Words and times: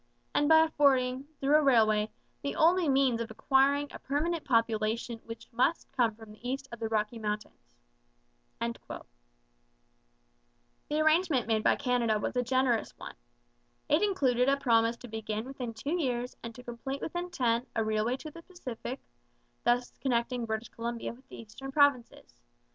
and 0.33 0.49
by 0.49 0.63
affording, 0.65 1.23
through 1.39 1.53
a 1.55 1.61
railway, 1.61 2.09
the 2.41 2.55
only 2.55 2.89
means 2.89 3.21
of 3.21 3.29
acquiring 3.29 3.87
a 3.91 3.99
permanent 3.99 4.43
population 4.43 5.21
which 5.25 5.47
must 5.51 5.87
come 5.91 6.15
from 6.15 6.31
the 6.31 6.49
east 6.49 6.67
of 6.71 6.79
the 6.79 6.87
Rocky 6.87 7.19
Mountains. 7.19 7.75
The 8.59 9.03
arrangement 10.99 11.45
made 11.45 11.63
by 11.63 11.75
Canada 11.75 12.17
was 12.17 12.35
a 12.35 12.41
generous 12.41 12.97
one. 12.97 13.13
It 13.89 14.01
included 14.01 14.49
a 14.49 14.57
promise 14.57 14.97
to 14.97 15.07
begin 15.07 15.45
within 15.45 15.71
two 15.71 16.01
years 16.01 16.35
and 16.41 16.55
to 16.55 16.63
complete 16.63 17.01
within 17.03 17.29
ten 17.29 17.67
a 17.75 17.83
railway 17.83 18.17
to 18.17 18.31
the 18.31 18.41
Pacific, 18.41 18.99
thus 19.65 19.91
connecting 19.99 20.47
British 20.47 20.69
Columbia 20.69 21.13
with 21.13 21.29
the 21.29 21.39
eastern 21.41 21.71
provinces. 21.71 22.41